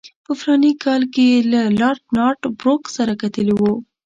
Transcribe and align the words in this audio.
په 0.25 0.31
فلاني 0.39 0.73
کال 0.83 1.01
کې 1.13 1.23
یې 1.31 1.37
له 1.53 1.61
لارډ 1.79 2.03
نارت 2.17 2.41
بروک 2.57 2.83
سره 2.95 3.11
کتلي 3.21 3.53
وو. 3.59 3.73